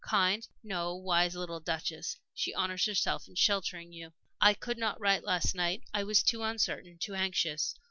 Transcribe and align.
Kind 0.03 0.47
no, 0.63 0.95
wise 0.95 1.35
little 1.35 1.59
Duchess! 1.59 2.17
She 2.33 2.55
honors 2.55 2.87
herself 2.87 3.27
in 3.27 3.35
sheltering 3.35 3.93
you. 3.93 4.13
"I 4.41 4.55
could 4.55 4.79
not 4.79 4.99
write 4.99 5.23
last 5.23 5.53
night 5.53 5.83
I 5.93 6.03
was 6.03 6.23
too 6.23 6.41
uncertain, 6.41 6.97
too 6.97 7.13
anxious. 7.13 7.75